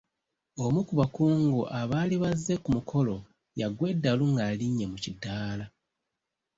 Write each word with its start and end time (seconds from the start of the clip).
Omu 0.63 0.79
ku 0.87 0.93
bakungu 0.99 1.59
abaali 1.79 2.15
bazze 2.23 2.53
ku 2.63 2.69
mukolo 2.75 3.15
yaggwa 3.59 3.85
eddalu 3.93 4.25
ng'alinnye 4.31 4.85
mu 4.91 4.97
kiddaala. 5.03 5.65